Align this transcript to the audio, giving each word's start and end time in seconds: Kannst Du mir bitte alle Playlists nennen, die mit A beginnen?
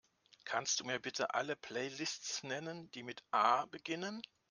Kannst 0.45 0.79
Du 0.79 0.83
mir 0.85 0.99
bitte 0.99 1.35
alle 1.35 1.55
Playlists 1.55 2.41
nennen, 2.41 2.89
die 2.93 3.03
mit 3.03 3.23
A 3.29 3.65
beginnen? 3.67 4.23